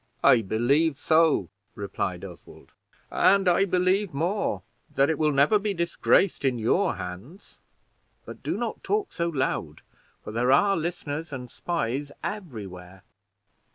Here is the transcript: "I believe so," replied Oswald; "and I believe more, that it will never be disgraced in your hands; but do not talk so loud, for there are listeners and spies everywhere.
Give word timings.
"I 0.23 0.41
believe 0.41 0.97
so," 0.97 1.51
replied 1.75 2.25
Oswald; 2.25 2.73
"and 3.11 3.47
I 3.47 3.65
believe 3.65 4.15
more, 4.15 4.63
that 4.95 5.11
it 5.11 5.19
will 5.19 5.31
never 5.31 5.59
be 5.59 5.75
disgraced 5.75 6.43
in 6.43 6.57
your 6.57 6.95
hands; 6.95 7.59
but 8.25 8.41
do 8.41 8.57
not 8.57 8.83
talk 8.83 9.13
so 9.13 9.29
loud, 9.29 9.83
for 10.23 10.31
there 10.31 10.51
are 10.51 10.75
listeners 10.75 11.31
and 11.31 11.51
spies 11.51 12.11
everywhere. 12.23 13.03